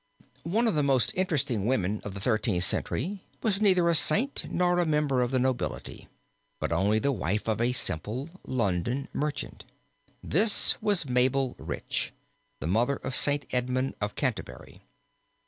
One 0.49 0.67
of 0.67 0.73
the 0.73 0.81
most 0.81 1.13
interesting 1.13 1.67
women 1.67 2.01
of 2.03 2.15
the 2.15 2.19
Thirteenth 2.19 2.63
Century 2.63 3.21
was 3.43 3.61
neither 3.61 3.87
a 3.87 3.93
Saint 3.93 4.45
nor 4.49 4.79
a 4.79 4.85
member 4.87 5.21
of 5.21 5.29
the 5.29 5.37
nobility, 5.37 6.07
but 6.59 6.71
only 6.71 6.97
the 6.97 7.11
wife 7.11 7.47
of 7.47 7.61
a 7.61 7.71
simple 7.71 8.27
London 8.47 9.09
merchant. 9.13 9.63
This 10.23 10.75
was 10.81 11.07
Mabel 11.07 11.53
Rich, 11.59 12.13
the 12.61 12.65
mother 12.65 12.95
of 12.95 13.15
Saint 13.15 13.45
Edmund 13.51 13.93
of 14.01 14.15
Canterbury. 14.15 14.81